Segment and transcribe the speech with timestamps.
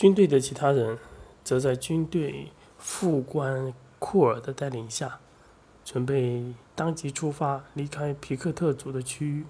[0.00, 0.98] 军队的其他人
[1.44, 5.20] 则在军队副官库尔的带领下，
[5.84, 9.44] 准备当即出发离开皮克特族的区域。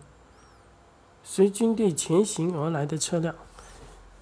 [1.22, 3.32] 随军队前行而来的车辆，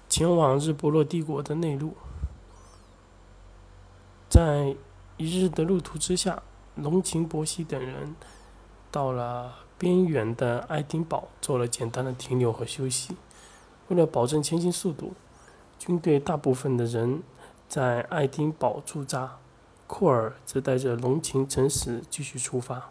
[0.07, 1.95] 前往日不落帝国的内陆。
[4.29, 4.75] 在
[5.17, 6.43] 一日的路途之下，
[6.75, 8.15] 龙琴、伯西等人
[8.91, 13.15] 到了边缘的爱丁堡，做了简单的停留和休息。
[13.87, 15.13] 为了保证前行速度，
[15.79, 17.23] 军队大部分的人
[17.69, 19.37] 在爱丁堡驻扎，
[19.87, 22.89] 库尔则带着龙琴、诚实继续出发。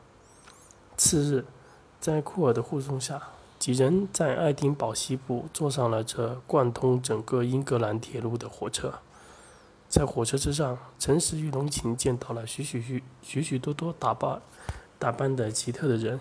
[0.96, 1.45] 次日，
[2.01, 3.23] 在库尔的护送下，
[3.59, 8.95] 几人在爱丁堡西部坐上了这贯通整个英格兰铁路的火车。
[9.88, 14.41] 在火车之上，诚实与龙琴见到了许许许许许多多打扮
[14.98, 16.18] 打扮的奇特的人。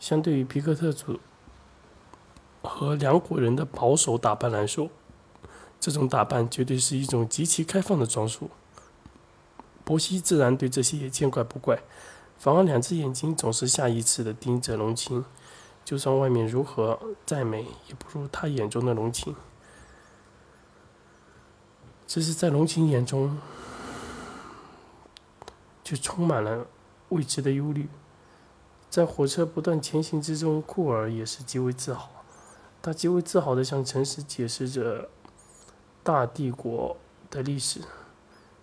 [0.00, 1.20] 相对于皮克特族
[2.62, 4.88] 和两国人的保守打扮来说，
[5.80, 8.50] 这种打扮绝对是一种极其开放的装束。
[9.82, 11.82] 伯西自然对这些也见怪不怪，
[12.38, 15.24] 反而两只眼睛总是下意识地盯着龙琴，
[15.84, 19.34] 就算外面如何再美，也不如他眼中的龙琴。
[22.06, 23.38] 只是在龙琴眼中，
[25.82, 26.66] 却充满了
[27.08, 27.88] 未知的忧虑。
[28.88, 32.10] 在火车不断前行之中，库尔也是极为自豪。
[32.82, 35.08] 他极为自豪地向城市解释着
[36.02, 36.96] 大帝国
[37.30, 37.80] 的历史。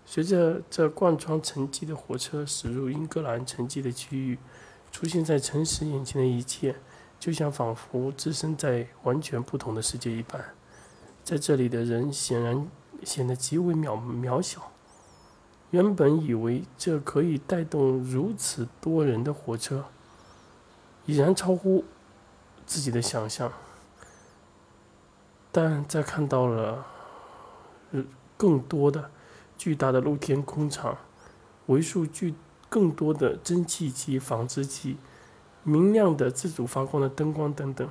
[0.05, 4.37] 随着这贯穿城际的火车驶入英格兰城际的区域，
[4.91, 6.75] 出现在城市眼前的一切，
[7.19, 10.53] 就像仿佛置身在完全不同的世界一般。
[11.23, 12.69] 在这里的人显然。
[13.03, 14.71] 显得极为渺渺小。
[15.69, 19.85] 原本以为这可以带动如此多人的火车，
[21.05, 21.85] 已然超乎
[22.65, 23.53] 自己的想象。
[25.51, 26.87] 但在看到了
[28.35, 29.11] 更多的
[29.57, 30.97] 巨大的露天工厂、
[31.67, 32.33] 为数巨
[32.69, 34.97] 更多的蒸汽机、纺织机、
[35.63, 37.87] 明亮的自主发光的灯光等等，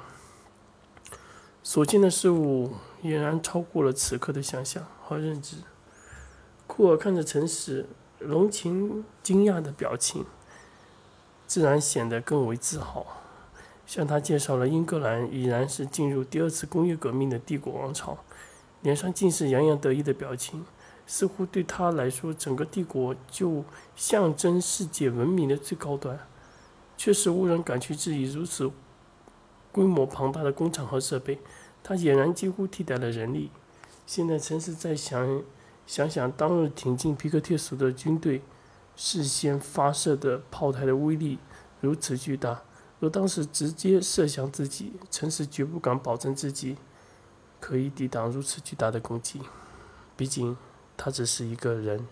[1.62, 2.72] 所见的事物
[3.03, 4.87] 俨然超过了此刻的想象。
[5.06, 5.59] 和认知。
[6.66, 7.87] 库尔看着城市，
[8.19, 10.25] 龙情惊讶的表情，
[11.47, 13.06] 自然显得更为自豪，
[13.87, 18.19] 向他介绍了英格兰已然是进入第二次工业革命的帝国王朝，
[18.82, 20.64] 脸上尽是洋洋得意的表情，
[21.06, 23.64] 似乎对他来说，整个帝国就
[23.94, 26.19] 象征世界文明的最高端，
[26.97, 28.70] 却使无人敢去质疑如此
[29.72, 31.41] 规模庞大的工厂和设备，
[31.82, 33.50] 它俨然几乎替代了人力。
[34.06, 35.42] 现在，城市在想
[35.86, 38.42] 想想当日挺进皮克特族的军队
[38.94, 41.38] 事先发射的炮台的威力
[41.81, 42.62] 如此巨大，
[43.00, 46.76] 若当时直接射向自己，城市绝不敢保证自己
[47.61, 49.41] 可以抵挡如此巨大的攻击。
[50.17, 50.56] 毕竟，
[50.97, 52.06] 他只是一个人。